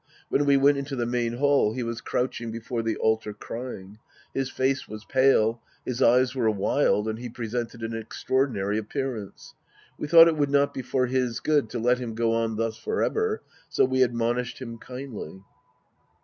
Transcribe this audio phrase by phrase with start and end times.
[0.29, 3.99] When we went into the main hall, he was crouching before the altar crying.
[4.33, 9.53] His face was pale, his eyes were wild and he present ed an extraordinaiy appearance.
[9.99, 12.77] We thought it would not be for his good to let him go on thus
[12.77, 15.43] for ever, so we admonished him kindly.